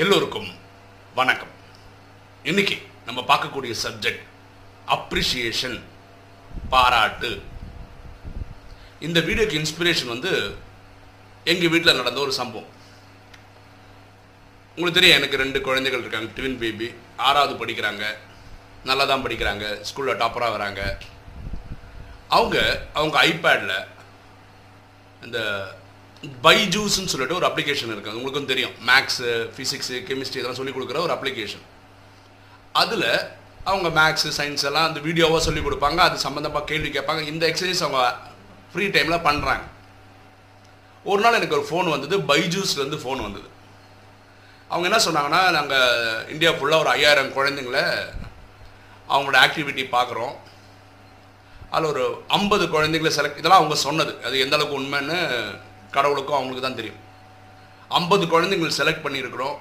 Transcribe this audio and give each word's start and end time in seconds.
எல்லோருக்கும் 0.00 0.48
வணக்கம். 1.18 1.52
இன்னைக்கு 2.48 2.74
நம்ம 3.06 3.20
பார்க்கக்கூடிய 3.30 3.74
சப்ஜெக்ட் 3.82 4.24
அப்ரிசியேஷன் 4.96 5.76
பாராட்டு. 6.72 7.30
இந்த 9.06 9.18
வீடியோக்கு 9.28 9.58
இன்ஸ்பிரேஷன் 9.60 10.12
வந்து 10.14 10.32
எங்கள் 11.52 11.72
வீட்டில் 11.74 11.98
நடந்த 12.00 12.20
ஒரு 12.26 12.34
சம்பவம். 12.40 12.68
உங்களுக்கு 14.74 14.98
தெரியும் 14.98 15.18
எனக்கு 15.20 15.42
ரெண்டு 15.44 15.60
குழந்தைகள் 15.68 16.04
இருக்காங்க 16.04 16.30
ட்வின் 16.38 16.60
பேபி 16.64 16.90
ஆறாவது 17.28 17.56
படிக்கிறாங்க 17.62 18.04
நல்லா 18.90 19.06
தான் 19.12 19.26
படிக்கிறாங்க 19.26 19.64
ஸ்கூலில் 19.90 20.20
டாப்பராக 20.24 20.56
வராங்க. 20.56 20.82
அவங்க 22.38 22.56
அவங்க 22.98 23.18
ஐபேடில் 23.30 23.76
இந்த 25.26 25.38
பைஜூஸ்ன்னு 26.44 27.12
சொல்லிட்டு 27.12 27.38
ஒரு 27.38 27.46
அப்ளிகேஷன் 27.48 27.92
இருக்குது 27.94 28.16
உங்களுக்கும் 28.18 28.50
தெரியும். 28.52 28.74
மேக்ஸு 28.90 29.30
ஃபிசிக்ஸு 29.54 29.96
கெமிஸ்ட்ரி 30.08 30.40
இதெல்லாம் 30.40 30.58
சொல்லிக் 30.60 30.76
கொடுக்குற 30.76 31.00
ஒரு 31.06 31.14
அப்ளிகேஷன் 31.16 31.64
அதில் 32.82 33.08
அவங்க 33.70 33.88
மேக்ஸு 34.00 34.30
சயின்ஸ் 34.38 34.66
எல்லாம் 34.68 34.86
அந்த 34.88 35.00
வீடியோவாக 35.06 35.40
சொல்லிக் 35.46 35.66
கொடுப்பாங்க. 35.66 36.00
அது 36.08 36.16
சம்மந்தமாக 36.26 36.64
கேள்வி 36.70 36.90
கேட்பாங்க. 36.96 37.22
இந்த 37.32 37.44
எக்ஸசைஸ் 37.50 37.84
அவங்க 37.86 38.02
ஃப்ரீ 38.72 38.86
டைமில் 38.96 39.24
பண்ணுறாங்க 39.28 39.64
ஒரு 41.10 41.20
நாள் 41.24 41.38
எனக்கு 41.38 41.58
ஒரு 41.58 41.66
ஃபோன் 41.70 41.92
வந்தது. 41.94 42.16
பைஜூஸ்லேருந்து 42.30 43.02
ஃபோன் 43.02 43.20
வந்தது. 43.26 43.48
அவங்க 44.70 44.86
என்ன 44.88 44.98
சொன்னாங்கன்னா 45.06 45.40
நாங்கள் 45.56 46.24
இந்தியா 46.34 46.50
ஃபுல்லாக 46.54 46.82
ஒரு 46.84 46.90
ஐயாயிரம் 46.96 47.34
குழந்தைங்கள 47.36 47.80
அவங்களோட 49.12 49.38
ஆக்டிவிட்டி 49.44 49.84
பார்க்குறோம். 49.96 50.34
அதில் 51.74 51.90
ஒரு 51.92 52.04
ஐம்பது 52.38 52.64
குழந்தைங்கள 52.74 53.10
செலக்ட் 53.18 53.40
இதெல்லாம் 53.40 53.60
அவங்க 53.62 53.76
சொன்னது. 53.86 54.12
அது 54.26 54.36
எந்த 54.44 54.56
அளவுக்கு 54.56 54.80
உண்மைன்னு 54.82 55.18
கடவுளுக்கும் 55.96 56.38
அவங்களுக்கு 56.38 56.66
தான் 56.66 56.78
தெரியும். 56.80 57.00
ஐம்பது 57.98 58.24
குழந்தைங்கள் 58.32 58.78
செலக்ட் 58.78 59.04
பண்ணியிருக்கிறோம். 59.06 59.56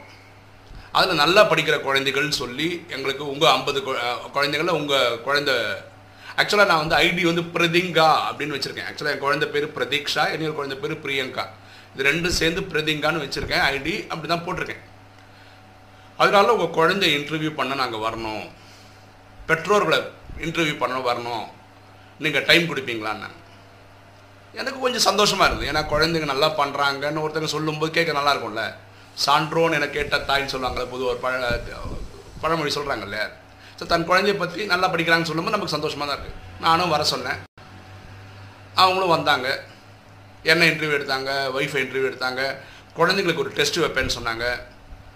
அதில் 0.97 1.22
நல்லா 1.23 1.42
படிக்கிற 1.52 1.75
குழந்தைகள்னு 1.88 2.42
சொல்லி 2.44 2.67
எங்களுக்கு 2.95 3.23
உங்கள் 3.33 3.53
ஐம்பது 3.58 3.80
குழந்தைங்கள 4.36 4.73
உங்கள் 4.81 5.19
குழந்த 5.27 5.52
ஆக்சுவலாக 6.42 6.69
நான் 6.72 6.81
வந்து 6.83 6.97
ஐடி 7.05 7.23
வந்து 7.30 7.44
பிரதிங்கா 7.55 8.08
அப்படின்னு 8.30 8.55
வச்சுருக்கேன். 8.55 8.88
ஆக்சுவலாக 8.89 9.16
என் 9.16 9.23
குழந்தை 9.25 9.47
பேர் 9.53 9.67
பிரதீக்ஷா 9.75 10.23
என்னோட 10.33 10.53
குழந்தை 10.58 10.77
பேர் 10.81 11.03
பிரியங்கா. 11.05 11.45
இது 11.94 12.08
ரெண்டும் 12.09 12.38
சேர்ந்து 12.39 12.61
பிரதிங்கான்னு 12.72 13.23
வச்சுருக்கேன். 13.23 13.64
ஐடி 13.73 13.94
அப்படி 14.11 14.27
தான் 14.31 14.45
போட்டிருக்கேன். 14.45 14.83
அதனால 16.22 16.53
உங்கள் 16.55 16.75
குழந்தை 16.80 17.08
இன்டர்வியூ 17.17 17.52
பண்ண 17.59 17.75
நாங்கள் 17.81 18.03
வரணும். 18.08 18.45
பெற்றோர்களை 19.49 19.99
இன்டர்வியூ 20.45 20.75
பண்ண 20.83 20.97
வரணும். 21.09 21.45
நீங்கள் 22.23 22.45
டைம் 22.49 22.70
கொடுப்பீங்களான்னு 22.72 23.30
எனக்கு 24.61 24.80
கொஞ்சம் 24.86 25.06
சந்தோஷமாக 25.09 25.48
இருந்தது. 25.48 25.70
ஏன்னா 25.72 25.81
குழந்தைங்க 25.94 26.28
நல்லா 26.34 26.50
பண்ணுறாங்கன்னு 26.59 27.23
ஒருத்தங்க 27.23 27.50
சொல்லும்போது 27.56 27.92
கேட்க 27.98 28.20
நல்லா 28.20 28.34
இருக்கும்ல. 28.34 28.64
சான்றோன்னு 29.23 29.78
என 29.80 29.88
கேட்ட 29.95 30.16
தாய்ன்னு 30.30 30.53
சொல்லுவாங்கள்ல 30.53 30.86
பொதுவாக 30.94 31.11
ஒரு 31.14 31.20
பழ 31.25 31.34
பழமொழி 32.44 32.72
சொல்கிறாங்கல்ல 32.78 33.20
ஸோ 33.80 33.83
தன் 33.92 34.08
குழந்தைய 34.09 34.33
பற்றி 34.42 34.66
நல்லா 34.73 34.88
படிக்கிறாங்கன்னு 34.92 35.30
சொல்லும்போது 35.30 35.56
நமக்கு 35.56 35.76
சந்தோஷமாக 35.76 36.08
தான் 36.09 36.17
இருக்குது 36.17 36.42
நானும் 36.66 36.94
வர 36.94 37.03
சொன்னேன். 37.11 37.39
அவங்களும் 38.81 39.14
வந்தாங்க. 39.16 39.48
என்ன 40.52 40.66
இன்டர்வியூ 40.72 40.98
எடுத்தாங்க 40.98 41.30
ஒய்ஃபை 41.58 41.80
இன்டர்வியூ 41.83 42.09
எடுத்தாங்க. 42.11 42.42
குழந்தைங்களுக்கு 42.98 43.44
ஒரு 43.45 43.53
டெஸ்ட் 43.59 43.80
வைப்பேன்னு 43.83 44.16
சொன்னாங்க. 44.17 44.45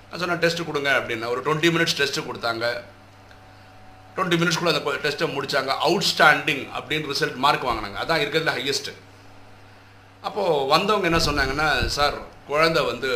நான் 0.08 0.22
சொன்னேன் 0.22 0.42
டெஸ்ட்டு 0.44 0.67
கொடுங்க 0.70 0.92
அப்படின்னா. 1.00 1.28
ஒரு 1.34 1.42
டுவெண்ட்டி 1.45 1.70
மினிட்ஸ் 1.76 1.98
டெஸ்ட்டு 2.00 2.26
கொடுத்தாங்க. 2.30 2.66
டுவெண்ட்டி 4.16 4.40
மினிட்ஸ்க்குள்ளே 4.42 4.73
அந்த 4.73 4.95
டெஸ்ட்டை 5.06 5.30
முடித்தாங்க 5.36 5.73
அவுட்ஸ்டாண்டிங் 5.88 6.64
அப்படின்னு 6.78 7.12
ரிசல்ட் 7.14 7.38
மார்க் 7.45 7.70
வாங்கினாங்க. 7.70 7.98
அதான் 8.04 8.22
இருக்கிறதுல 8.23 8.56
ஹையஸ்ட்டு 8.60 8.95
அப்போது 10.28 10.66
வந்தவங்க 10.72 11.08
என்ன 11.09 11.20
சொன்னாங்கன்னா 11.25 11.67
சார் 11.98 12.16
குழந்தை 12.50 12.81
வந்து 12.92 13.09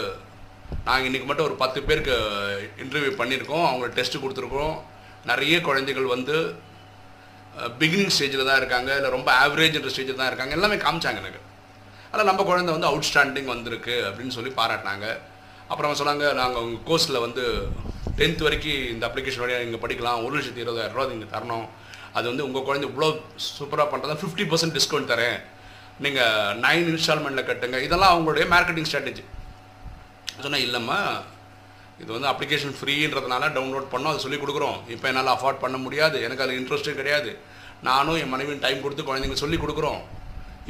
நாங்கள் 0.88 1.08
இன்றைக்கி 1.08 1.28
மட்டும் 1.30 1.48
ஒரு 1.48 1.56
பத்து 1.64 1.80
பேருக்கு 1.88 2.14
இன்டர்வியூ 2.84 3.12
பண்ணியிருக்கோம். 3.22 3.66
அவங்களுக்கு 3.70 3.98
டெஸ்ட்டு 3.98 4.22
கொடுத்துருக்கோம் 4.23 4.76
நிறைய 5.32 5.55
குழந்தைகள் 5.67 6.08
வந்து 6.14 6.36
பிகினிங் 7.82 8.14
ஸ்டேஜில் 8.16 8.48
தான் 8.50 8.60
இருக்காங்க. 8.61 8.89
இல்லை 9.00 9.10
ரொம்ப 9.16 9.30
ஆவரேஜ்ன்ற 9.44 9.92
ஸ்டேஜில் 9.95 10.20
தான் 10.22 10.30
இருக்காங்க. 10.32 10.55
எல்லாமே 10.58 10.77
காமிச்சாங்க 10.86 11.22
எனக்கு. 11.23 11.42
அதில் 12.11 12.30
நம்ம 12.30 12.44
குழந்தை 12.50 12.72
வந்து 12.76 12.89
அவுட்ஸ்டாண்டிங் 12.92 13.52
வந்திருக்கு 13.54 13.95
அப்படின்னு 14.10 14.36
சொல்லி 14.38 14.52
பாராட்டினாங்க. 14.60 15.08
அப்புறம் 15.72 16.00
சொன்னாங்க 16.02 16.26
நாங்கள் 16.42 16.64
உங்கள் 16.66 16.83
கோர்ஸில் 16.89 17.23
வந்து 17.27 17.44
டென்த் 18.20 18.44
வரைக்கும் 18.48 18.83
இந்த 18.94 19.04
அப்ளிகேஷன் 19.10 19.44
வழியாக 19.44 19.66
நீங்கள் 19.67 19.83
படிக்கலாம். 19.86 20.22
ஒரு 20.26 20.33
லட்சத்தி 20.38 20.64
இருபதாயிரம் 20.66 20.95
ரூபா 20.98 21.08
நீங்கள் 21.14 21.33
தரணும். 21.36 21.67
அது 22.17 22.26
வந்து 22.32 22.45
உங்கள் 22.48 22.66
குழந்தை 22.67 22.88
இவ்வளோ 22.89 23.10
சூப்பராக 23.58 23.88
பண்ணுறதா 23.94 24.17
ஃபிஃப்டி 24.23 24.45
பர்சன்ட் 24.52 24.77
டிஸ்கவுண்ட் 24.77 25.11
தரேன். 25.14 25.39
நீங்கள் 26.05 26.58
நைன் 26.65 26.89
இன்ஸ்டால்மெண்ட்டில் 26.93 27.47
கட்டுங்க. 27.49 27.77
இதெல்லாம் 27.87 28.14
அவங்களுடைய 28.14 28.45
மார்க்கெட்டிங் 28.53 28.89
ஸ்ட்ராட்டஜி 28.89 29.23
சொன்னால் 30.43 30.65
இல்லைம்மா 30.67 30.99
இது 32.02 32.09
வந்து 32.15 32.30
அப்ளிகேஷன் 32.31 32.75
ஃப்ரீன்றதுனால 32.77 33.49
டவுன்லோட் 33.58 33.91
பண்ணோம் 33.93 34.11
அதை 34.11 34.21
சொல்லி 34.23 34.39
கொடுக்குறோம். 34.41 34.77
இப்போ 34.93 35.05
என்னால் 35.09 35.33
அஃபோர்ட் 35.36 35.61
பண்ண 35.64 35.77
முடியாது. 35.86 36.17
எனக்கு 36.27 36.43
அதில் 36.45 36.59
இன்ட்ரெஸ்ட்டும் 36.59 36.99
கிடையாது. 37.02 37.31
நானும் 37.89 38.19
என் 38.21 38.33
மனைவியும் 38.33 38.64
டைம் 38.65 38.83
கொடுத்து 38.83 39.03
குழந்தைங்க 39.09 39.37
சொல்லி 39.43 39.58
கொடுக்குறோம். 39.64 40.02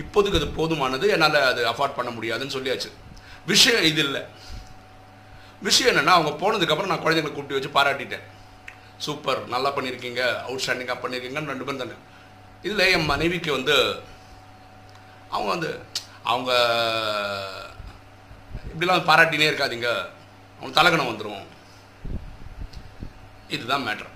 இப்போதைக்கு 0.01 0.39
அது 0.41 0.49
போதுமானது. 0.59 1.05
என்னால் 1.15 1.39
அது 1.51 1.61
அஃபோர்ட் 1.71 1.97
பண்ண 1.99 2.11
முடியாதுன்னு 2.17 2.55
சொல்லியாச்சு. 2.57 2.89
விஷயம் 3.51 3.85
இது 3.91 4.01
இல்லை. 4.07 4.21
விஷயம் 5.67 5.91
என்னென்னா 5.91 6.15
அவங்க 6.17 6.31
போனதுக்கப்புறம் 6.43 6.91
நான் 6.91 7.03
குழந்தைங்களை 7.05 7.33
கூப்பிட்டு 7.33 7.57
வச்சு 7.57 7.75
பாராட்டிட்டேன். 7.77 8.25
சூப்பர் 9.05 9.39
நல்லா 9.53 9.69
பண்ணியிருக்கீங்க 9.75 10.21
அவுட்ஸ்டாண்டிங்காக 10.47 10.97
பண்ணியிருக்கீங்கன்னு 11.03 11.51
ரெண்டு 11.53 11.65
பேரும் 11.67 11.83
தானே 11.83 11.95
இதில் 12.67 12.91
என் 12.95 13.09
மனைவிக்கு 13.13 13.51
வந்து 13.57 13.75
அவங்க 15.35 15.49
வந்து 15.55 15.71
அவங்க 16.31 16.51
இப்படிலாம் 18.71 19.07
பாராட்டினே 19.09 19.49
இருக்காதீங்க. 19.51 19.89
அவங்க 20.59 20.73
தலகணம் 20.77 21.09
வந்துடும் 21.11 21.43
இதுதான் 23.55 23.85
மேட்ரு 23.87 24.09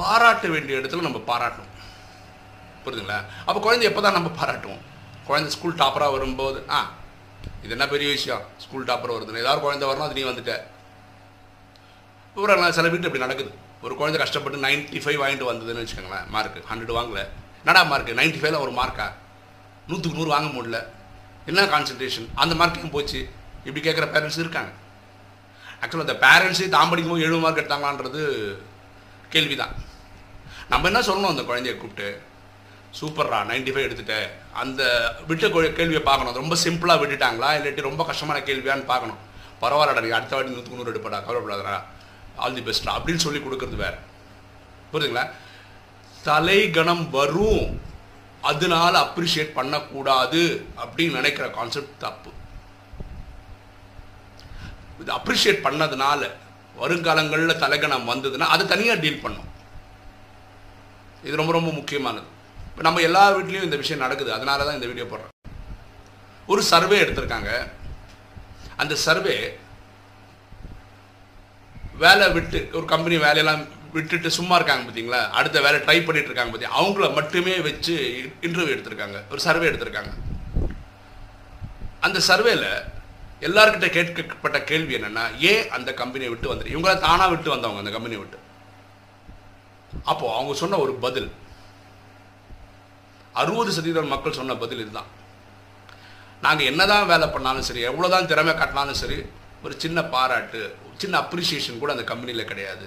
பாராட்ட 0.00 0.48
வேண்டிய 0.54 0.78
இடத்துல 0.78 1.06
நம்ம 1.06 1.18
பாராட்டணும். 1.30 1.70
புரியுதுங்களா? 2.84 3.18
அப்போ 3.48 3.58
குழந்தை 3.66 3.84
எப்போ 3.88 4.00
தான் 4.04 4.16
நம்ம 4.18 4.30
பாராட்டுவோம்? 4.40 4.82
குழந்தை 5.28 5.48
ஸ்கூல் 5.54 5.80
டாப்பராக 5.82 6.14
வரும்போது 6.16 6.60
ஆ 6.76 6.78
இது 7.64 7.74
என்ன 7.76 7.86
பெரிய 7.92 8.08
விஷயம்? 8.16 8.42
ஸ்கூல் 8.64 8.88
டாப்பர் 8.88 9.12
வருதுன்னு. 9.14 9.42
ஏதாவது 9.44 9.64
குழந்தை 9.64 9.84
வரணும் 9.88 10.06
அது 10.06 10.16
நீ 10.18 10.24
வந்துட்ட. 10.30 10.54
ஒரு 12.40 12.72
சில 12.78 12.88
வீட்டில் 12.92 13.10
இப்படி 13.10 13.24
நடக்குது. 13.26 13.52
ஒரு 13.86 13.94
குழந்தை 14.00 14.18
கஷ்டப்பட்டு 14.22 14.64
நைன்ட்டி 14.66 15.00
ஃபைவ் 15.04 15.20
வாங்கிட்டு 15.22 15.48
வந்ததுன்னு 15.50 15.82
வச்சுக்கோங்களேன் 15.82 16.28
மார்க் 16.34 16.58
ஹண்ட்ரட் 16.70 16.96
வாங்கல. 16.98 17.22
என்னடா 17.64 17.82
மார்க் 17.90 18.12
நைன்ட்டி 18.20 18.40
ஃபைவ்ல 18.42 18.60
ஒரு 18.66 18.72
மார்க்கா 18.80 19.06
நூற்றுக்கு 19.88 20.18
நூறு 20.18 20.30
வாங்க 20.34 20.48
முடியல. 20.56 20.78
என்ன 21.50 21.64
கான்சன்ட்ரேஷன் 21.74 22.28
அந்த 22.42 22.54
மார்க்கையும் 22.60 22.94
போச்சு? 22.96 23.20
இப்படி 23.64 23.82
கேட்குற 23.86 24.06
பேரண்ட்ஸ் 24.14 24.42
இருக்காங்க. 24.44 24.72
ஆக்சுவலாக 25.82 26.06
அந்த 26.06 26.16
பேரண்ட்ஸே 26.26 26.68
தான் 26.74 26.90
படிக்கும்போது 26.90 27.24
ஏழு 27.26 27.38
மார்க் 27.44 27.60
எடுத்தாங்களான்றது 27.62 28.22
கேள்வி 29.34 29.56
தான் 29.62 29.74
நம்ம 30.72 30.86
என்ன 30.90 31.00
சொல்லணும்? 31.08 31.32
அந்த 31.34 31.42
குழந்தைய 31.42 31.74
கூப்பிட்டு 31.76 32.08
சூப்பர்ரா 32.98 33.38
நைன்டி 33.50 33.72
ஃபைவ் 33.72 33.86
எடுத்துட்டேன் 33.88 34.28
அந்த 34.62 34.82
விட்ட 35.28 35.48
கேள்வியை 35.78 36.02
பார்க்கணும். 36.08 36.38
ரொம்ப 36.40 36.56
சிம்பிளாக 36.64 37.00
விட்டுட்டாங்களா? 37.02 37.50
இல்லாட்டி 37.58 37.88
ரொம்ப 37.88 38.04
கஷ்டமான 38.10 38.38
கேள்வியான்னு 38.48 38.90
பார்க்கணும். 38.92 39.20
பரவாயில்லடா 39.62 40.02
நீ 40.04 40.10
அடுத்த 40.18 40.34
வாட்டி 40.36 40.52
நூற்றுக்கு 40.54 40.78
நூறு 40.78 40.92
எடுப்படா 40.92 41.18
கவலைப்படாதடா. 41.26 41.76
ஆல் 42.36 42.54
தி 42.54 42.62
பெஸ்ட்ரா 42.68 42.92
அப்படின்னு 42.98 43.24
சொல்லி 43.26 43.40
கொடுக்குறது 43.40 43.78
வேறு. 43.84 43.98
புரியுதுங்களா? 44.92 45.24
தலைகணம் 46.28 47.04
வரும். 47.16 47.64
அதனால 48.50 48.92
அப்ரிஷியேட் 49.06 49.56
பண்ணக்கூடாது 49.58 50.40
அப்படின்னு 50.82 51.18
நினைக்கிற 51.18 51.46
கான்செப்ட் 51.58 51.98
தப்பு. 52.04 52.30
இது 55.02 55.12
அப்ரிஷியேட் 55.18 55.64
பண்ணதுனால 55.66 56.20
வருங்காலங்களில் 56.80 57.60
தலைகணம் 57.62 58.08
வந்ததுன்னா 58.10 58.46
அதை 58.54 58.64
தனியாக 58.72 59.00
டீல் 59.02 59.22
பண்ணும். 59.24 59.48
இது 61.26 61.40
ரொம்ப 61.40 61.52
ரொம்ப 61.58 61.70
முக்கியமானது. 61.78 62.28
இப்போ 62.68 62.82
நம்ம 62.86 63.02
எல்லா 63.08 63.24
வீட்லேயும் 63.36 63.68
இந்த 63.68 63.78
விஷயம் 63.82 64.04
நடக்குது. 64.04 64.30
அதனால 64.36 64.64
தான் 64.64 64.78
இந்த 64.78 64.88
வீடியோ 64.90 65.06
போடுறேன். 65.10 65.34
ஒரு 66.52 66.62
சர்வே 66.72 66.96
எடுத்திருக்காங்க. 67.04 67.50
அந்த 68.82 68.94
சர்வே 69.06 69.36
வேலை 72.04 72.26
விட்டு 72.36 72.60
ஒரு 72.78 72.86
கம்பெனி 72.92 73.16
வேலையெல்லாம் 73.26 73.64
விட்டுட்டு 73.92 74.30
சும்மா 74.36 74.54
இருக்காங்க 74.58 74.84
பார்த்தீங்களா 74.84 75.20
அடுத்த 75.38 75.60
வேலை 75.60 75.78
ட்ரை 75.80 75.98
பண்ணிட்டு 76.06 76.30
இருக்காங்க 76.30 76.52
பார்த்தீங்க 76.52 76.76
அவங்கள 76.80 77.06
மட்டுமே 77.18 77.54
வச்சு 77.66 77.94
இன்டர்வியூ 78.46 78.74
எடுத்திருக்காங்க. 78.74 79.18
ஒரு 79.30 79.40
சர்வே 79.46 79.68
எடுத்திருக்காங்க. 79.68 80.12
அந்த 82.06 82.20
சர்வேல 82.28 82.66
எல்லார்கிட்ட 83.46 83.86
கேட்கப்பட்ட 83.96 84.58
கேள்வி 84.70 84.94
என்னன்னா 84.98 85.24
ஏன் 85.50 85.70
அந்த 85.76 85.90
கம்பெனியை 86.00 86.30
விட்டு 86.32 86.52
வந்துரு 86.52 86.72
இவங்கள 86.74 86.94
தானா 87.06 87.26
விட்டு 87.26 87.50
வந்தவங்க 87.54 87.82
அந்த 87.84 87.94
கம்பெனியை 87.96 88.20
விட்டு. 88.22 88.38
அப்போ 90.10 90.26
அவங்க 90.34 90.54
சொன்ன 90.54 90.78
ஒரு 90.84 90.92
பதில் 91.06 91.30
அறுபது 93.40 93.70
சதவீதம் 93.72 94.12
மக்கள் 94.14 94.38
சொன்ன 94.40 94.54
பதில் 94.64 94.82
இதுதான். 94.84 95.10
நாங்கள் 96.40 96.68
என்னதான் 96.70 97.06
வேலை 97.06 97.26
பண்ணாலும் 97.28 97.66
சரி 97.68 97.82
எவ்வளோதான் 97.88 98.30
திறமை 98.30 98.54
காட்டினாலும் 98.54 99.00
சரி 99.02 99.18
ஒரு 99.62 99.74
சின்ன 99.84 99.98
பாராட்டு 100.14 100.60
சின்ன 101.02 101.18
அப்ரிசியேஷன் 101.20 101.82
கூட 101.82 101.90
அந்த 101.92 102.04
கம்பெனியில் 102.04 102.50
கிடையாது. 102.50 102.86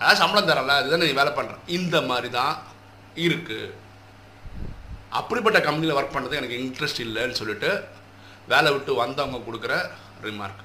அதாவது 0.00 0.20
சம்பளம் 0.22 0.48
தரல 0.50 0.74
அதுதான் 0.80 1.02
நீ 1.04 1.14
வேலை 1.20 1.32
பண்ணுறேன் 1.38 1.64
இந்த 1.78 1.96
மாதிரி 2.10 2.28
தான் 2.38 2.54
இருக்குது 3.26 3.72
அப்படிப்பட்ட 5.18 5.58
கம்பெனியில் 5.66 5.96
ஒர்க் 5.98 6.14
பண்ணுறது 6.16 6.38
எனக்கு 6.40 6.60
இன்ட்ரெஸ்ட் 6.64 7.04
இல்லைன்னு 7.06 7.40
சொல்லிட்டு 7.40 7.70
வேலை 8.52 8.68
விட்டு 8.74 8.92
வந்தவங்க 9.02 9.40
கொடுக்குற 9.46 9.74
ரிமார்க் 10.26 10.62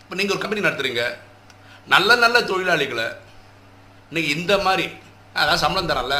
இப்போ 0.00 0.16
நீங்கள் 0.18 0.34
ஒரு 0.34 0.42
கம்பெனி 0.42 0.66
நடத்துகிறீங்க 0.66 1.04
நல்ல 1.94 2.10
நல்ல 2.24 2.36
தொழிலாளிகளை 2.50 3.06
நீங்கள் 4.14 4.34
இந்த 4.38 4.52
மாதிரி 4.66 4.84
அதான் 5.40 5.62
சம்பளம் 5.62 5.90
தரல 5.90 6.16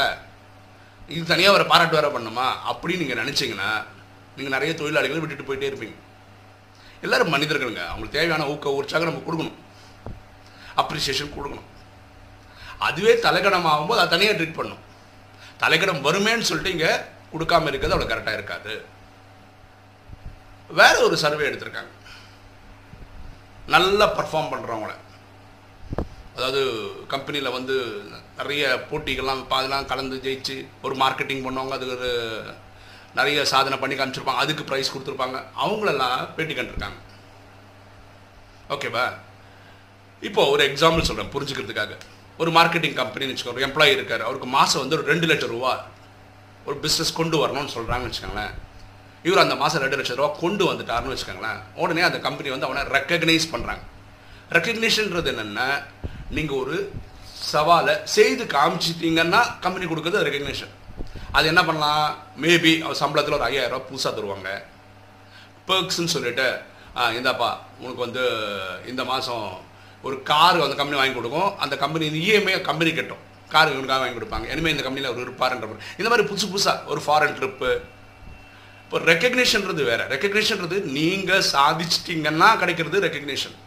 இது 1.09 1.23
தனியாக 1.31 1.57
ஒரு 1.57 1.65
பாராட்டு 1.71 1.97
வேறு 1.97 2.09
பண்ணுமா? 2.15 2.47
அப்படின்னு 2.69 3.01
நீங்கள் 3.03 3.21
நினச்சிங்கன்னா 3.21 3.69
நீங்கள் 4.35 4.55
நிறைய 4.55 4.71
தொழிலாளிகளை 4.79 5.19
விட்டுட்டு 5.21 5.47
போயிட்டே 5.49 5.69
இருப்பீங்க. 5.69 5.95
எல்லாரும் 7.05 7.33
மனிதர்களுங்க. 7.35 7.81
அவங்களுக்கு 7.89 8.17
தேவையான 8.17 8.47
ஊக்க 8.53 8.73
உற்சாகம் 8.79 9.09
நம்ம 9.09 9.23
கொடுக்கணும். 9.27 9.57
அப்ரிசியேஷன் 10.81 11.33
கொடுக்கணும். 11.35 11.69
அதுவே 12.87 13.13
தலைக்கணம் 13.25 13.69
ஆகும்போது 13.71 14.01
அதை 14.01 14.11
தனியாக 14.15 14.37
ட்ரீட் 14.39 14.57
பண்ணணும் 14.59 14.83
தலைக்கணம் 15.63 16.03
வருமேன்னு 16.07 16.47
சொல்லிட்டு 16.49 16.75
இங்கே 16.75 16.91
கொடுக்காம 17.33 17.69
இருக்கிறது 17.71 17.95
அவ்வளோ 17.95 18.11
கரெக்டாக 18.11 18.37
இருக்காது. 18.39 18.73
வேற 20.79 20.95
ஒரு 21.07 21.15
சர்வே 21.23 21.47
எடுத்திருக்காங்க. 21.49 21.91
நல்லா 23.75 24.05
பர்ஃபார்ம் 24.17 24.51
பண்ணுறவங்கள 24.53 24.93
அதாவது 26.37 26.61
கம்பெனியில் 27.11 27.55
வந்து 27.55 27.75
நிறைய 28.39 28.63
போட்டிகள்லாம் 28.89 29.39
இப்போ 29.43 29.55
அதெல்லாம் 29.59 29.87
கலந்து 29.91 30.17
ஜெயிச்சு 30.25 30.55
ஒரு 30.85 30.95
மார்க்கெட்டிங் 31.03 31.45
பண்ணுவாங்க 31.45 31.73
அது 31.77 31.87
ஒரு 31.95 32.09
நிறைய 33.19 33.45
சாதனை 33.51 33.77
பண்ணி 33.81 33.95
காமிச்சிருப்பாங்க 33.95 34.43
அதுக்கு 34.43 34.63
ப்ரைஸ் 34.69 34.91
கொடுத்துருப்பாங்க. 34.93 35.37
அவங்களெல்லாம் 35.63 36.19
பேட்டி 36.35 36.55
கண்டிருக்காங்க. 36.57 36.99
ஓகேவா 38.75 39.05
இப்போ 40.27 40.41
ஒரு 40.53 40.61
எக்ஸாம்பிள் 40.69 41.07
சொல்கிறேன் 41.07 41.33
புரிஞ்சுக்கிறதுக்காக. 41.33 41.93
ஒரு 42.41 42.49
மார்க்கெட்டிங் 42.57 42.95
கம்பெனின்னு 43.01 43.33
வச்சுக்கோங்க 43.33 43.59
ஒரு 43.59 43.67
எம்ப்ளாயி 43.67 43.93
இருக்கார் 43.97 44.23
அவருக்கு 44.27 44.47
மாதம் 44.57 44.81
வந்து 44.83 44.97
ஒரு 44.97 45.05
ரெண்டு 45.11 45.27
லட்சம் 45.31 45.51
ரூபா 45.55 45.73
ஒரு 46.67 46.77
பிஸ்னஸ் 46.83 47.11
கொண்டு 47.19 47.35
வரணும்னு 47.41 47.73
சொல்கிறாங்கன்னு 47.75 48.11
வச்சுக்கோங்களேன். 48.11 48.53
இவர் 49.27 49.43
அந்த 49.43 49.55
மாதம் 49.61 49.83
ரெண்டு 49.83 49.97
லட்சம் 49.99 50.17
ரூபா 50.19 50.29
கொண்டு 50.43 50.63
வந்துட்டாருன்னு 50.69 51.13
வச்சுக்கோங்களேன். 51.13 51.59
உடனே 51.83 52.03
அந்த 52.09 52.19
கம்பெனி 52.25 52.49
வந்து 52.53 52.67
அவனை 52.69 52.83
ரெக்கக்னைஸ் 52.95 53.47
பண்ணுறாங்க 53.53 53.83
ரெக்கக்னேஷன்றது 54.55 55.29
என்னென்னா 55.33 55.67
நீங்கள் 56.37 56.59
ஒரு 56.63 56.77
சவாலை 57.51 57.95
செய்து 58.15 58.43
காமிச்சிட்டீங்கன்னா 58.55 59.41
கம்பெனி 59.65 59.85
கொடுக்குறது 59.91 60.25
ரெக்கக்னேஷன் 60.27 60.73
அது 61.37 61.45
என்ன 61.51 61.61
பண்ணலாம்? 61.67 62.05
மேபி 62.43 62.73
அவர் 62.85 62.99
சம்பளத்தில் 63.01 63.37
ஒரு 63.39 63.47
ஐயாயிரம் 63.49 63.73
ரூபா 63.73 63.87
புதுசாக 63.89 64.11
தருவாங்க. 64.17 64.49
பெர்க்ஸ்ன்னு 65.69 66.13
சொல்லிட்டு 66.15 66.47
இந்தாப்பா 67.17 67.49
உனக்கு 67.83 68.01
வந்து 68.05 68.23
இந்த 68.91 69.01
மாதம் 69.09 69.47
ஒரு 70.05 70.15
கார் 70.29 70.65
அந்த 70.65 70.75
கம்பெனி 70.79 70.99
வாங்கி 70.99 71.15
கொடுக்கும். 71.17 71.51
அந்த 71.63 71.75
கம்பெனி 71.83 72.05
இஎம்ஐ 72.27 72.55
கம்பெனி 72.69 72.91
கட்டும். 72.99 73.21
கார் 73.53 73.73
இவனுக்காக 73.75 74.01
வாங்கி 74.03 74.17
கொடுப்பாங்க. 74.17 74.47
இனிமேல் 74.53 74.73
இந்த 74.75 74.83
கம்பெனியில் 74.85 75.11
அவர் 75.11 75.25
இருப்பாருன்ற 75.27 75.67
இந்த 75.99 76.09
மாதிரி 76.11 76.27
புதுசு 76.31 76.47
புதுசாக 76.53 76.91
ஒரு 76.93 77.01
ஃபாரின் 77.05 77.37
ட்ரிப்பு 77.39 77.71
இப்போ 78.83 78.99
ரெக்கக்னிஷன்றது 79.11 79.81
வேற. 79.91 80.01
ரெக்கக்னிஷன்றது 80.13 80.77
நீங்கள் 80.97 81.47
சாதிச்சிட்டிங்கன்னா 81.53 82.49
கிடைக்கிறது 82.61 83.03
ரெக்கக்னேஷன் 83.05 83.57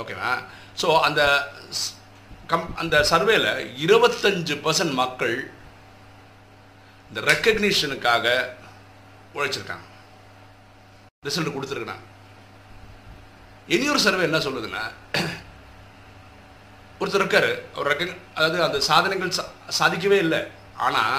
ஓகேவா 0.00 0.32
ஸோ 0.80 0.88
அந்த 1.06 1.22
கம் 2.50 2.68
அந்த 2.82 2.96
சர்வேல 3.10 3.48
இருபத்தஞ்சு 3.84 4.54
பர்சன்ட் 4.66 4.94
மக்கள் 5.02 5.36
இந்த 7.08 7.20
ரெக்கக்னிஷனுக்காக 7.30 8.26
உழைச்சிருக்காங்க. 9.36 9.86
ரிசல்ட் 11.28 11.54
கொடுத்துருக்குறாங்க. 11.56 12.04
இனியொரு 13.74 14.00
சர்வே 14.04 14.24
என்ன 14.28 14.38
சொல்லுதுன்னா 14.46 14.82
ஒருத்தர் 17.00 17.22
இருக்கார் 17.22 17.50
அவர் 17.74 17.88
ரெக்க 17.90 18.04
அதாவது 18.36 18.58
அந்த 18.66 18.78
சாதனைகள் 18.88 19.36
சா 19.36 19.44
சாதிக்கவே 19.78 20.18
இல்லை. 20.24 20.40
ஆனால் 20.86 21.14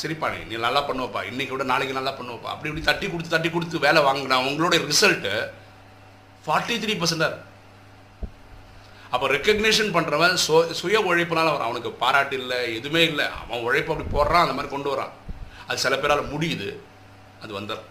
சரிப்பா 0.00 0.26
நீ 0.50 0.56
நல்லா 0.66 0.82
பண்ணுவப்பா 0.88 1.20
இன்றைக்கி 1.30 1.52
விட 1.54 1.64
நாளைக்கு 1.70 1.98
நல்லா 1.98 2.12
பண்ணுவப்பா. 2.18 2.48
அப்படி 2.52 2.68
இப்படி 2.70 2.84
தட்டி 2.88 3.06
கொடுத்து 3.12 3.34
தட்டி 3.34 3.50
கொடுத்து 3.54 3.84
வேலை 3.86 4.00
வாங்கினா 4.08 4.38
உங்களுடைய 4.48 4.80
ரிசல்ட்டு 4.92 5.32
ஃபார்ட்டி 6.44 6.76
த்ரீ 6.82 6.94
பர்சன்டாக 7.02 7.42
அப்போ 9.14 9.26
ரெக்கக்னேஷன் 9.34 9.90
பண்ணுறவன் 9.96 10.36
சு 10.44 10.54
சுய 10.80 10.96
உழைப்புனால 11.08 11.48
வரான். 11.54 11.68
அவனுக்கு 11.70 11.90
பாராட்டு 12.02 12.36
இல்லை 12.40 12.58
எதுவுமே 12.78 13.02
இல்லை. 13.10 13.26
அவன் 13.42 13.64
உழைப்பு 13.66 13.92
அப்படி 13.94 14.08
போடுறான் 14.16 14.44
அந்த 14.44 14.56
மாதிரி 14.58 14.72
கொண்டு 14.74 14.92
வரான். 14.94 15.12
அது 15.68 15.84
சில 15.84 15.96
பேரால் 16.02 16.30
முடியுது 16.32 16.68
அது 17.44 17.52
வந்துடும் 17.60 17.90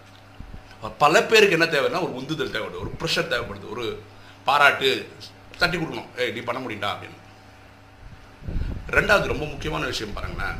பல 0.98 1.22
பேருக்கு 1.22 1.58
என்ன 1.58 1.78
தேவைன்னா 1.78 2.02
ஒரு 2.02 2.14
உந்துதல் 2.14 2.50
தேவைப்படுது 2.50 2.84
ஒரு 2.84 2.92
ப்ரெஷர் 3.00 3.32
தேவைப்படுது 3.32 3.70
ஒரு 3.70 4.02
பாராட்டு 4.44 5.08
தட்டி 5.58 5.76
கொடுக்கணும். 5.76 6.08
ஏய் 6.16 6.30
நீ 6.30 6.40
பண்ண 6.40 6.60
முடியும்டா 6.66 6.90
அப்படின்னு. 6.94 7.18
ரெண்டாவது 8.90 9.26
ரொம்ப 9.26 9.44
முக்கியமான 9.44 9.84
விஷயம் 9.84 10.12
பாருங்களேன். 10.12 10.56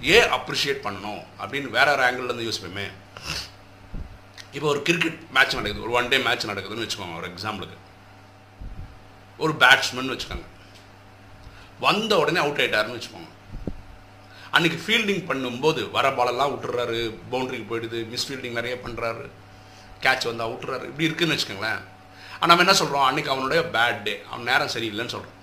ஏன் 0.00 0.30
அப்ரிஷியேட் 0.30 0.84
பண்ணணும் 0.86 1.22
அப்படின்னு 1.40 1.70
வேற 1.70 1.92
ஒரு 1.94 2.02
angle 2.02 2.48
யோசிப்போமே. 2.48 2.86
இப்போ 4.52 4.68
ஒரு 4.68 4.82
கிரிக்கெட் 4.82 5.18
மேட்ச் 5.30 5.54
நடக்குது 5.54 5.82
ஒரு 5.82 5.90
ஒன் 5.90 6.08
டே 6.08 6.18
மேட்ச் 6.18 6.46
நடக்குதுன்னு 6.46 6.86
வச்சுக்கோங்க 6.86 7.16
ஒரு 7.16 7.28
எக்ஸாம்பிளுக்கு 7.28 7.78
ஒரு 9.38 9.52
பேட்ஸ்மேன் 9.52 10.10
வச்சுக்கோங்க. 10.12 10.46
வந்த 11.80 12.18
உடனே 12.18 12.38
அவுட் 12.38 12.60
ஆகிட்டாருன்னு 12.60 12.98
வச்சுக்கோங்க. 12.98 13.30
அன்றைக்கி 14.52 14.78
ஃபீல்டிங் 14.84 15.24
பண்ணும்போது 15.30 15.90
வர 15.90 16.10
பாலெல்லாம் 16.10 16.52
விட்டுறாரு 16.52 17.18
பவுண்ட்ரிக்கு 17.32 17.66
போயிடுது 17.70 18.16
மிஸ்ஃபீல்டிங் 18.16 18.58
நிறைய 18.58 18.76
பண்ணுறாரு 18.84 19.28
கேட்ச் 20.04 20.28
வந்து 20.30 20.50
விட்டுறாரு. 20.52 20.84
இப்படி 20.90 21.08
இருக்குன்னு 21.08 21.36
வச்சுக்கோங்களேன். 21.36 21.80
ஆனால் 22.38 22.50
நம்ம 22.50 22.64
என்ன 22.64 22.76
சொல்கிறோம் 22.80 23.06
அன்னைக்கு 23.08 23.32
அவனுடைய 23.34 23.62
பேட் 23.74 24.00
டே 24.06 24.14
அவன் 24.30 24.48
நேரம் 24.50 24.72
சரியில்லைன்னு 24.74 25.14
சொல்கிறோம் 25.16 25.34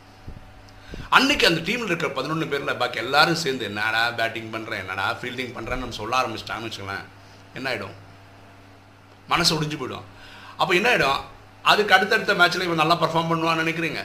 அன்னைக்கு 1.18 1.46
அந்த 1.50 1.62
டீமில் 1.68 1.90
இருக்கிற 1.90 2.10
பதினொன்று 2.18 2.46
பேரில் 2.52 2.80
பாக்கி 2.82 3.00
எல்லாரும் 3.06 3.40
சேர்ந்து 3.44 3.64
என்னடா 3.70 4.02
பேட்டிங் 4.20 4.52
பண்ணுறேன் 4.54 4.82
என்னடா 4.84 5.06
ஃபீல்டிங் 5.20 5.54
பண்ணுறேன்னு 5.56 5.84
நம்ம 5.84 5.98
சொல்ல 6.02 6.14
ஆரம்பிச்சிட்டாங்கன்னு 6.22 6.70
வச்சுக்கோங்களேன். 6.70 7.08
என்ன 7.58 7.68
ஆகிடும் 7.72 7.96
மனசு 9.32 9.52
ஒடிஞ்சு 9.56 9.78
போயிடும். 9.82 10.06
அப்போ 10.62 10.72
என்ன 10.80 10.90
ஆகிடும் 10.94 11.22
அதுக்கு 11.72 11.96
அடுத்தடுத்த 11.98 12.34
மேட்ச்சில் 12.42 12.66
இவன் 12.68 12.82
நல்லா 12.82 12.98
பர்ஃபார்ம் 13.04 13.30
பண்ணுவான்னு 13.32 13.64
நினைக்கிறீங்க? 13.64 14.02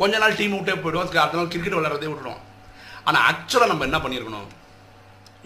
கொஞ்ச 0.00 0.18
நாள் 0.22 0.38
டீம் 0.40 0.54
விட்டே 0.56 0.76
போயிடுவோம் 0.82 1.04
அதுக்கு 1.04 1.22
அடுத்த 1.22 1.40
நாள் 1.40 1.52
கிரிக்கெட் 1.54 1.76
விளையாடுறதே 1.78 2.10
விட்டுருவோம் 2.10 2.42
ஆனால் 3.06 3.24
ஆக்சுவலாக 3.30 3.70
நம்ம 3.72 3.86
என்ன 3.88 3.98
பண்ணியிருக்கணும்? 4.04 4.48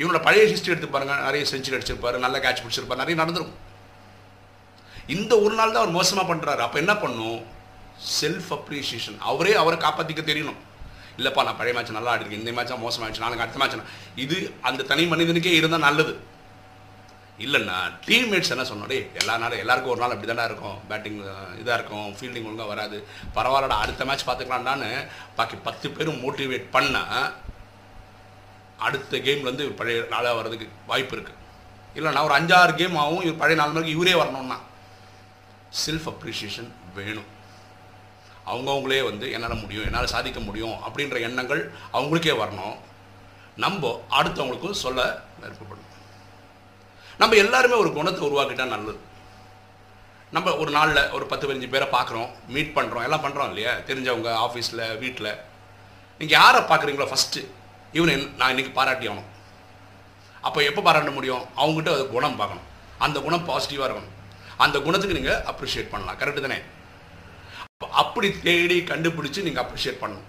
இவனோட 0.01 0.19
பழைய 0.27 0.45
ஹிஸ்ட்ரி 0.53 0.73
எடுத்து 0.73 0.95
பாருங்க. 0.95 1.15
நிறைய 1.27 1.45
செஞ்சுரி 1.53 1.77
அடிச்சிருப்பாரு 1.79 2.25
நல்ல 2.27 2.39
கேட்ச் 2.45 2.63
பிடிச்சிருப்பாரு 2.65 3.03
நிறைய 3.03 3.17
நடந்திருக்கும். 3.23 3.59
இந்த 5.17 5.33
ஒரு 5.45 5.55
நாள் 5.59 5.75
தான் 5.75 5.83
அவர் 5.83 5.99
மோசமாக 5.99 6.27
பண்ணுறாரு 6.31 6.63
அப்போ 6.67 6.79
என்ன 6.85 6.95
பண்ணும்? 7.05 7.39
செல்ஃப் 8.21 8.51
அப்ரிசியேஷன் 8.57 9.19
அவரே 9.31 9.53
அவரை 9.61 9.77
காப்பாற்றிக்க 9.85 10.23
தெரியணும். 10.31 10.59
இல்லைப்பா 11.19 11.45
நான் 11.47 11.61
பழைய 11.61 11.75
மேட்ச் 11.77 11.95
நல்லா 11.99 12.11
ஆடிருக்கேன். 12.15 12.43
இந்த 12.43 12.53
மேட்சாக 12.57 12.83
மோசமாகிடுச்சு 12.83 13.25
நாளைக்கு 13.25 13.45
அடுத்த 13.45 13.61
மேட்ச் 13.63 14.21
இது 14.25 14.37
அந்த 14.71 14.87
தனி 14.91 15.05
மனிதனுக்கே 15.13 15.55
இருந்தால் 15.61 15.87
நல்லது. 15.87 16.13
இல்லைன்னா 17.47 17.75
டீம்மேட்ஸ் 18.07 18.53
என்ன 18.55 18.65
சொன்னோம்? 18.69 18.89
டேய் 18.93 19.05
எல்லா 19.21 19.35
நாளும் 19.43 19.61
எல்லாருக்கும் 19.63 19.93
ஒரு 19.95 20.01
நாள் 20.03 20.15
அப்படி 20.15 20.31
தானே 20.31 20.47
இருக்கும் 20.51 20.79
பேட்டிங் 20.91 21.19
இதாக 21.61 21.77
இருக்கும். 21.79 22.09
ஃபீல்டிங் 22.19 22.47
ஒழுங்காக 22.49 22.71
வராது. 22.73 22.97
பரவாயில்லடா 23.37 23.77
அடுத்த 23.85 24.05
மேட்ச் 24.09 24.27
பார்த்துக்கலாம்டான்னு 24.29 24.91
பாக்கி 25.37 25.59
பத்து 25.69 25.89
பேரும் 25.97 26.23
மோட்டிவேட் 26.25 26.67
பண்ணால் 26.77 27.29
அடுத்த 28.87 29.17
கேம்லேருந்து 29.17 29.67
இவர் 29.67 29.81
பழைய 29.81 30.07
நாளாக 30.11 30.35
வர்றதுக்கு 30.35 30.69
வாய்ப்பு 30.87 31.15
இருக்குது 31.17 31.37
இல்லைன்னா 31.97 32.23
ஒரு 32.27 32.35
அஞ்சாறு 32.39 32.75
கேம் 32.75 32.97
ஆகும் 32.97 33.25
இவர் 33.27 33.41
பழைய 33.43 33.57
நாலு 33.61 33.73
மணிக்கு 33.73 33.97
இவரே 33.97 34.15
வரணும்னா 34.15 34.59
செல்ஃப் 35.87 36.07
அப்ரிஷியேஷன் 36.13 36.71
வேணும். 36.95 37.29
அவங்கவுங்களே 38.51 39.01
வந்து 39.09 39.27
என்னால் 39.31 39.63
முடியும் 39.63 39.85
என்னால் 39.85 40.13
சாதிக்க 40.13 40.41
முடியும் 40.41 40.77
அப்படின்ற 40.87 41.17
எண்ணங்கள் 41.21 41.63
அவங்களுக்கே 41.93 42.35
வரணும். 42.43 42.77
நம்ம 43.65 43.91
அடுத்தவங்களுக்கும் 44.11 44.83
சொல்ல 44.85 45.23
விருப்பப்படணும். 45.41 45.95
நம்ம 47.19 47.37
எல்லாருமே 47.37 47.75
ஒரு 47.75 47.93
குணத்தை 47.93 48.23
உருவாக்கிட்டா 48.29 48.67
நல்லது. 48.75 48.99
நம்ம 50.31 50.57
ஒரு 50.57 50.71
நாளில் 50.71 51.11
ஒரு 51.11 51.27
பத்து 51.27 51.45
பதினஞ்சு 51.49 51.69
பேரை 51.69 51.89
பார்க்குறோம் 51.93 52.31
மீட் 52.49 52.75
பண்ணுறோம் 52.75 53.07
எல்லாம் 53.07 53.25
பண்ணுறோம் 53.25 53.49
இல்லையா? 53.49 53.73
தெரிஞ்சவங்க 53.89 54.31
ஆஃபீஸில் 54.47 54.99
வீட்டில் 54.99 55.31
நீங்கள் 56.19 56.39
யாரை 56.41 56.61
பார்க்குறீங்களோ 56.61 57.09
ஃபஸ்ட்டு 57.13 57.43
இவனை 57.97 58.15
நான் 58.41 58.53
இன்னைக்கு 58.53 58.73
பாராட்டி 58.79 59.07
ஆகணும் 59.09 59.29
அப்போ 60.47 60.59
எப்போ 60.69 60.81
பாராட்ட 60.87 61.11
முடியும்? 61.19 61.45
அவங்ககிட்ட 61.61 61.91
அது 61.95 62.05
குணம் 62.15 62.37
பார்க்கணும். 62.41 62.67
அந்த 63.05 63.19
குணம் 63.27 63.47
பாசிட்டிவாக 63.49 63.87
இருக்கணும். 63.89 64.15
அந்த 64.65 64.77
குணத்துக்கு 64.87 65.17
நீங்கள் 65.19 65.41
அப்ரிஷியேட் 65.51 65.91
பண்ணலாம். 65.93 66.19
கரெக்டு 66.21 66.41
தானே? 66.45 66.59
அப்படி 68.03 68.29
தேடி 68.47 68.77
கண்டுபிடிச்சு 68.91 69.47
நீங்கள் 69.47 69.65
அப்ரிஷியேட் 69.65 70.01
பண்ணணும். 70.03 70.27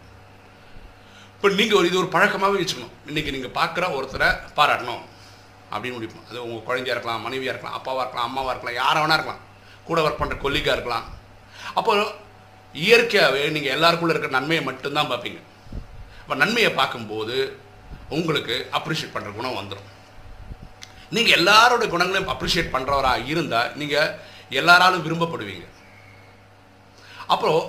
இப்போ 1.36 1.50
நீங்கள் 1.60 1.78
ஒரு 1.80 1.88
இது 1.90 2.00
ஒரு 2.02 2.10
பழக்கமாகவே 2.16 2.60
வச்சுக்கணும். 2.62 2.96
இன்றைக்கி 3.10 3.32
நீங்கள் 3.36 3.56
பார்க்குற 3.60 3.86
ஒருத்தரை 3.98 4.30
பாராட்டணும். 4.58 5.04
அப்படின்னு 5.74 5.98
முடிப்போம் 5.98 6.26
அது 6.30 6.38
உங்கள் 6.46 6.66
குழந்தையாக 6.68 6.96
இருக்கலாம் 6.96 7.24
மனைவியாக 7.26 7.54
இருக்கலாம் 7.54 7.78
அப்பாவாக 7.78 8.04
இருக்கலாம் 8.04 8.28
அம்மாவாக 8.30 8.54
இருக்கலாம் 8.54 8.80
யாராக 8.82 9.04
வேணா 9.04 9.18
இருக்கலாம். 9.18 9.44
கூட 9.88 10.00
ஒர்க் 10.06 10.22
பண்ணுற 10.22 10.38
கொல்லிக்காக 10.46 10.76
இருக்கலாம். 10.78 11.06
அப்போ 11.80 11.92
இயற்கையாகவே 12.86 13.44
நீங்கள் 13.56 13.76
எல்லாருக்குள்ளே 13.78 14.14
இருக்கிற 14.16 14.34
நன்மையை 14.38 14.64
மட்டும்தான் 14.70 15.12
பார்ப்பீங்க. 15.12 15.40
அப்போ 16.30 16.42
நன்மையை 16.42 16.72
பார்க்கும்போது 16.80 17.36
உங்களுக்கு 18.16 18.56
அப்ரிஷியேட் 18.78 19.14
பண்ணுற 19.14 19.30
குணம் 19.38 19.56
வந்துடும் 19.60 19.88
நீங்கள் 21.16 21.36
எல்லாரோட 21.38 21.84
குணங்களையும் 21.94 22.30
அப்ரிஷியேட் 22.34 22.70
பண்ணுறவராக 22.74 23.24
இருந்தால் 23.32 23.72
நீங்கள் 23.82 24.12
எல்லாராலும் 24.60 25.04
விரும்பப்படுவீங்க. 25.06 25.66
அப்புறம் 27.34 27.64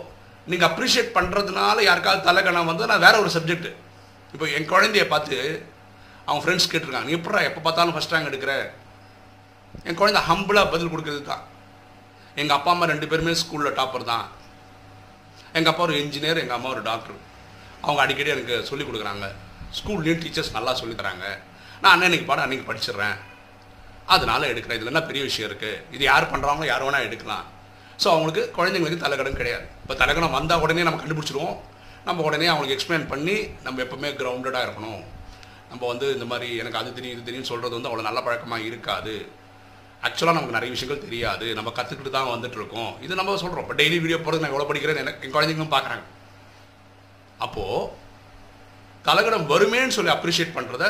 நீங்கள் 0.51 0.69
அப்ரிஷியேட் 0.71 1.15
பண்ணுறதுனால 1.15 1.87
யாருக்காவது 1.87 2.27
தலைக்கணம் 2.27 2.69
வந்து 2.71 2.91
நான் 2.91 3.05
வேற 3.07 3.15
ஒரு 3.23 3.33
சப்ஜெக்ட் 3.37 3.71
இப்போ 4.35 4.49
என் 4.59 4.69
குழந்தைய 4.73 5.07
பார்த்து 5.15 5.39
அவங்க 6.27 6.43
ஃப்ரெண்ட்ஸ் 6.45 6.69
கேட்டிருக்காங்க 6.75 7.11
நீ 7.11 7.17
எப்படா 7.21 7.43
எப்போ 7.49 7.63
பார்த்தாலும் 7.69 7.97
ஃபஸ்ட் 7.97 8.15
ரேங்க் 8.17 8.31
எடுக்கிற? 8.33 8.59
என் 9.89 9.99
குழந்தை 10.03 10.23
ஹம்பிளாக 10.29 10.73
பதில் 10.75 10.93
கொடுக்கறது 10.93 11.25
தான். 11.33 11.43
எங்கள் 12.43 12.59
அப்பா 12.59 12.73
அம்மா 12.75 12.93
ரெண்டு 12.93 13.11
பேருமே 13.15 13.35
ஸ்கூலில் 13.45 13.79
டாப்பர் 13.81 14.09
தான். 14.13 14.29
எங்கள் 15.57 15.73
அப்பா 15.75 15.85
ஒரு 15.89 15.99
இன்ஜினியர் 16.05 16.45
எங்கள் 16.45 16.59
அம்மா 16.61 16.71
ஒரு 16.77 16.85
டாக்டர் 16.93 17.19
அவங்க 17.85 18.01
அடிக்கடி 18.05 18.33
எனக்கு 18.37 18.57
சொல்லிக் 18.71 18.89
கொடுக்குறாங்க. 18.89 19.27
ஸ்கூல்லேயும் 19.79 20.21
டீச்சர்ஸ் 20.23 20.55
நல்லா 20.59 20.73
சொல்லித்தராங்க 20.81 21.27
நான் 21.83 22.05
அன்னைக்கு 22.07 22.29
பாடம் 22.31 22.45
அன்னைக்கு 22.47 22.69
படிச்சிடுறேன். 22.71 23.17
அதனால 24.15 24.43
எடுக்கிறேன். 24.53 24.79
இதில் 24.79 24.93
என்ன 24.93 25.03
பெரிய 25.09 25.23
விஷயம் 25.29 25.49
இருக்குது 25.51 25.81
இது 25.97 26.05
யார் 26.11 26.31
பண்ணுறாங்களோ 26.33 26.67
யார் 26.71 26.85
வேணால் 26.87 27.07
எடுக்கலாம். 27.09 27.45
ஸோ 28.03 28.07
அவங்களுக்கு 28.13 28.43
குழந்தைங்களுக்கு 28.59 29.05
தலைக்கடன் 29.05 29.39
கிடையாது. 29.41 29.67
இப்போ 29.83 29.95
தலைக்கணம் 30.03 30.37
வந்தால் 30.39 30.63
உடனே 30.65 30.85
நம்ம 30.89 31.01
கண்டுபிடிச்சிருவோம். 31.03 31.57
நம்ம 32.09 32.23
உடனே 32.29 32.47
அவங்களுக்கு 32.53 32.77
எக்ஸ்பிளைன் 32.77 33.11
பண்ணி 33.13 33.37
நம்ம 33.67 33.83
எப்போவுமே 33.85 34.11
கிரவுண்டடாக 34.21 34.67
இருக்கணும். 34.67 35.03
நம்ம 35.71 35.83
வந்து 35.93 36.07
இந்த 36.17 36.27
மாதிரி 36.31 36.49
எனக்கு 36.63 36.79
அது 36.81 36.97
தெரியும் 36.99 37.17
இது 37.17 37.27
தெரியும் 37.29 37.49
சொல்கிறது 37.51 37.77
வந்து 37.77 37.91
அவ்வளோ 37.91 38.07
நல்ல 38.09 38.21
பழக்கமாக 38.27 38.67
இருக்காது. 38.71 39.17
ஆக்சுவலாக 40.07 40.37
நமக்கு 40.37 40.57
நிறைய 40.59 40.71
விஷயங்கள் 40.77 41.05
தெரியாது. 41.07 41.47
நம்ம 41.59 41.73
கற்றுக்கிட்டு 41.79 42.13
தான் 42.17 42.33
வந்துட்டு 42.35 42.59
இருக்கோம். 42.61 42.93
இது 43.07 43.21
நம்ம 43.21 43.37
சொல்கிறோம் 43.43 43.65
இப்போ 43.67 43.77
டெய்லி 43.81 43.99
வீடியோ 44.05 44.19
போகிறது 44.25 44.43
நான் 44.45 44.55
எவ்வளோ 44.55 44.69
படிக்கிறேன் 44.71 45.03
எனக்கு 45.05 45.25
என் 45.27 45.37
குழந்தைங்களும் 45.37 45.75
பார்க்குறாங்க 45.77 46.05
அப்போது 47.47 47.89
கலகடம் 49.09 49.47
வருமேன்னு 49.53 49.97
சொல்லி 49.97 50.13
அப்ரிஷியேட் 50.17 50.57
பண்ணுறத 50.57 50.85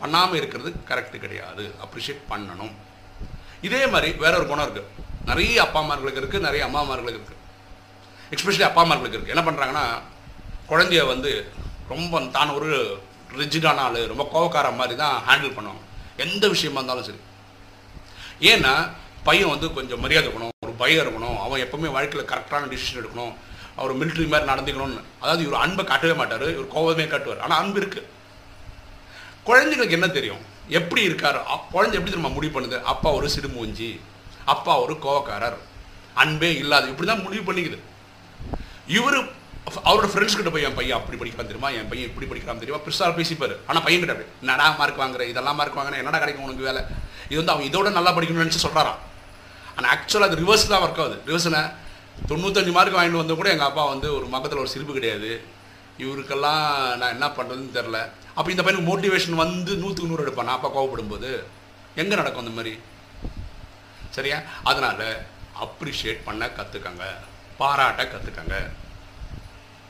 பண்ணாமல் 0.00 0.38
இருக்கிறது 0.40 0.70
கரெக்டு 0.90 1.16
கிடையாது. 1.24 1.64
அப்ரிஷியேட் 1.84 2.22
பண்ணணும். 2.32 2.74
இதே 3.68 3.82
மாதிரி 3.92 4.10
வேற 4.24 4.32
ஒரு 4.40 4.46
குணம் 4.50 4.66
இருக்குது 4.66 5.08
நிறைய 5.30 5.56
அப்பா 5.66 5.78
அம்மார்களுக்கு 5.82 6.20
இருக்குது 6.22 6.46
நிறைய 6.48 6.62
அம்மா 6.68 6.80
அம்மார்களுக்கு 6.84 7.18
இருக்குது 7.20 7.38
எக்ஸ்பெஷலி 8.34 8.66
அப்பா 8.68 8.82
அம்மார்களுக்கு 8.84 9.16
இருக்குது 9.18 9.34
என்ன 9.34 9.44
பண்ணுறாங்கன்னா 9.48 9.84
குழந்தைய 10.70 11.02
வந்து 11.12 11.30
ரொம்ப 11.92 12.20
தான் 12.36 12.56
ஒரு 12.58 12.70
ரிஜிடான 13.40 13.82
ஆள் 13.86 14.00
ரொம்ப 14.12 14.24
கோவக்கார 14.34 14.68
மாதிரி 14.78 14.94
தான் 15.02 15.16
ஹேண்டில் 15.28 15.56
பண்ணுவாங்க. 15.56 15.82
எந்த 16.24 16.44
விஷயமா 16.54 16.78
இருந்தாலும் 16.80 17.06
சரி. 17.08 17.20
ஏன்னா 18.52 18.72
பையன் 19.28 19.52
வந்து 19.54 19.66
கொஞ்சம் 19.78 20.02
மரியாதை 20.04 20.26
இருக்கணும் 20.26 20.54
ஒரு 20.66 20.74
பயம் 20.82 21.02
இருக்கணும். 21.04 21.38
அவன் 21.44 21.62
எப்பவுமே 21.64 21.90
வாழ்க்கையில் 21.96 22.30
கரெக்டான 22.32 22.68
டிசிஷன் 22.72 23.00
எடுக்கணும். 23.00 23.34
அவர் 23.80 23.98
மிலிட்ரி 24.00 24.26
மாதிரி 24.32 24.50
நடந்துக்கணும்னு. 24.52 25.02
அதாவது 25.22 25.42
இவர் 25.46 25.62
அன்பை 25.64 25.84
காட்டவே 25.90 26.14
மாட்டார் 26.20 26.46
இவர் 26.56 26.74
கோவமே 26.76 27.06
காட்டுவார். 27.12 27.42
ஆனால் 27.46 27.60
அன்பு 27.62 27.78
இருக்கு. 27.82 28.02
குழந்தைங்களுக்கு 29.48 29.98
என்ன 29.98 30.08
தெரியும்? 30.18 30.42
எப்படி 30.78 31.02
இருக்காரு? 31.08 31.38
குழந்தை 31.74 31.94
எப்படி 31.98 32.12
திரும்ப 32.14 32.30
முடிவு 32.36 32.54
பண்ணுது? 32.56 32.78
அப்பா 32.92 33.10
ஒரு 33.18 33.28
சிடுமூஞ்சி 33.34 33.90
அப்பா 34.54 34.72
ஒரு 34.84 34.94
கோவக்காரர் 35.04 35.58
அன்பே 36.22 36.50
இல்லாது 36.62 36.86
இப்படி 36.92 37.08
தான் 37.10 37.24
முடிவு 37.26 37.44
பண்ணிக்குது. 37.48 37.78
இவர் 38.98 39.18
அவரோட 39.88 40.06
ஃப்ரெண்ட்ஸ் 40.12 40.36
கிட்ட 40.38 40.50
போய் 40.52 40.66
என் 40.68 40.76
பையன் 40.78 40.98
அப்படி 40.98 41.16
படிக்கிறான் 41.18 41.48
தெரியுமா? 41.50 41.68
என் 41.78 41.88
பையன் 41.90 42.08
இப்படி 42.10 42.26
படிக்கிறான் 42.30 42.62
தெரியுமா? 42.62 42.80
பெருசாக 42.86 43.12
பேசிப்பார். 43.18 43.54
ஆனால் 43.68 43.84
பையன் 43.86 44.02
கிட்ட 44.02 44.26
என்னடா 44.42 44.66
மார்க் 44.80 45.02
வாங்குற? 45.02 45.22
இதெல்லாம் 45.32 45.58
மார்க் 45.60 45.78
வாங்கினா 45.78 46.00
என்னடா 46.02 46.20
கிடைக்கும் 46.22 46.46
உனக்கு 46.46 46.66
வேலை? 46.68 46.82
இது 47.30 47.38
வந்து 47.40 47.54
அவன் 47.54 47.68
இதோட 47.70 47.90
நல்லா 47.98 48.12
படிக்கணும்னு 48.16 48.44
நினச்சி 48.44 48.62
சொல்கிறாராம் 48.66 49.00
ஆனால் 49.76 49.90
ஆக்சுவலாக 49.94 50.28
அது 50.30 50.40
ரிவர்ஸ் 50.42 50.70
தான் 50.72 50.82
ஒர்க் 50.84 51.02
ஆகுது. 51.04 51.18
ரிவர்ஸ்னா 51.28 51.62
தொண்ணூத்தஞ்சு 52.28 52.72
மார்க் 52.76 52.96
வாங்கிட்டு 52.98 53.22
வந்து 53.22 53.38
கூட 53.40 53.48
எங்கள் 53.54 53.68
அப்பா 53.70 53.84
வந்து 53.92 54.08
ஒரு 54.18 54.26
மக்கத்தில் 54.34 54.62
ஒரு 54.64 54.72
சிரிப்பு 54.74 54.92
கிடையாது. 54.98 55.30
இவருக்கெல்லாம் 56.02 56.66
நான் 57.00 57.14
என்ன 57.16 57.26
பண்ணுறதுன்னு 57.38 57.76
தெரில 57.78 57.98
அப்போ 58.36 58.48
இந்த 58.52 58.62
பையனுக்கு 58.64 58.90
மோட்டிவேஷன் 58.90 59.42
வந்து 59.44 59.72
நூற்றுக்கு 59.82 60.10
நூறு 60.10 60.24
எடுப்பான். 60.24 60.48
நான் 60.50 60.58
அப்பா 60.58 60.70
கோவப்படும் 60.76 61.12
போது 61.14 61.30
எங்கே 62.02 62.18
நடக்கும் 62.20 62.42
அந்த 62.44 62.54
மாதிரி? 62.58 62.72
சரியா? 64.16 64.38
அதனால் 64.70 65.06
அப்ரிஷியேட் 65.64 66.26
பண்ண 66.28 66.44
கற்றுக்கங்க 66.58 67.06
பாராட்ட 67.60 68.02
கற்றுக்கங்க 68.12 68.56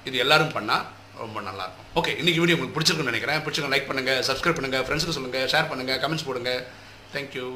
இது 0.09 0.17
எல்லாரும் 0.25 0.55
பண்ணால் 0.57 0.87
ரொம்ப 1.23 1.39
நல்லாயிருக்கும் 1.49 1.89
ஓகே 2.01 2.13
இன்றைக்கி 2.21 2.41
வீடியோ 2.43 2.57
உங்களுக்கு 2.57 2.77
பிடிச்சிருக்குன்னு 2.77 3.13
நினைக்கிறேன். 3.13 3.43
பிடிச்சிருக்க 3.45 3.73
லைக் 3.75 3.91
பண்ணுங்கள் 3.91 4.23
சப்ஸ்கிரைப் 4.29 4.59
பண்ணுங்கள் 4.59 4.85
ஃப்ரெண்ட்ஸுக்கு 4.87 5.17
சொல்லுங்கள் 5.19 5.51
ஷேர் 5.53 5.71
பண்ணுங்கள் 5.73 6.01
கமெண்ட்ஸ் 6.05 6.27
போடுங்க. 6.29 6.53
தேங்க்யூ 7.15 7.47